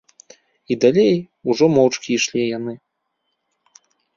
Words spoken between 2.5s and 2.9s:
яны.